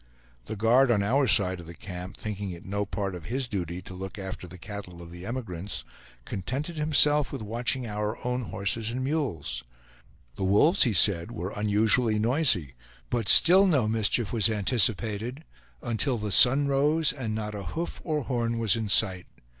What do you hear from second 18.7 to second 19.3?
in sight!